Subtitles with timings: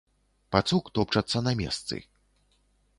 [0.55, 2.03] Пацук топчацца на месцы.